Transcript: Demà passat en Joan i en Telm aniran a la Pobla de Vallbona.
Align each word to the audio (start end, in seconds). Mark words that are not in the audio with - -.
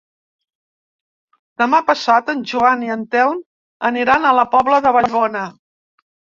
Demà 1.63 1.81
passat 1.91 2.33
en 2.35 2.41
Joan 2.53 2.87
i 2.89 2.93
en 2.95 3.05
Telm 3.13 3.45
aniran 3.93 4.29
a 4.29 4.35
la 4.41 4.49
Pobla 4.59 4.83
de 4.89 4.99
Vallbona. 5.01 5.49